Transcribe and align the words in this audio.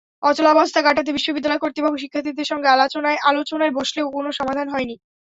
অচলাবস্থা 0.23 0.79
কাটাতে 0.83 1.11
বিশ্ববিদ্যালয় 1.13 1.61
কর্তৃপক্ষ 1.61 1.97
শিক্ষার্থীদের 2.03 2.49
সঙ্গে 2.51 2.67
আলোচনায় 3.29 3.75
বসলেও 3.77 4.13
কোনো 4.15 4.29
সমাধান 4.39 4.67
হয়নি। 4.69 4.95